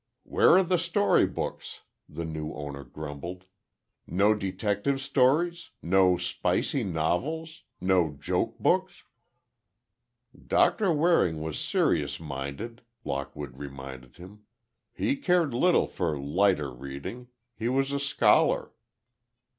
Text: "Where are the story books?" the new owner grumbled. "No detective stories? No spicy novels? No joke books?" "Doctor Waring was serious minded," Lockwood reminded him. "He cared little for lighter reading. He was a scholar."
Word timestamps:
"Where 0.23 0.57
are 0.57 0.63
the 0.63 0.79
story 0.79 1.27
books?" 1.27 1.81
the 2.09 2.25
new 2.25 2.53
owner 2.55 2.83
grumbled. 2.83 3.45
"No 4.07 4.33
detective 4.33 4.99
stories? 4.99 5.69
No 5.83 6.17
spicy 6.17 6.83
novels? 6.83 7.61
No 7.79 8.17
joke 8.19 8.57
books?" 8.57 9.03
"Doctor 10.35 10.91
Waring 10.91 11.39
was 11.39 11.59
serious 11.59 12.19
minded," 12.19 12.81
Lockwood 13.05 13.55
reminded 13.59 14.17
him. 14.17 14.45
"He 14.91 15.15
cared 15.17 15.53
little 15.53 15.85
for 15.85 16.17
lighter 16.19 16.73
reading. 16.73 17.27
He 17.55 17.69
was 17.69 17.91
a 17.91 17.99
scholar." 17.99 18.71